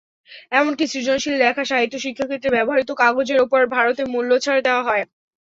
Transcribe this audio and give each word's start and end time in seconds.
এমনকি 0.51 0.83
সৃজনশীল 0.87 1.35
লেখা, 1.43 1.63
সাহিত্য, 1.65 1.95
শিক্ষাক্ষেত্রে 2.05 2.49
ব্যবহৃত 2.55 2.89
কাগজের 3.01 3.39
ওপর 3.45 3.61
ভারতে 3.75 4.01
মূল্যছাড় 4.13 4.61
দেওয়া 4.61 4.83
হয়। 4.87 5.03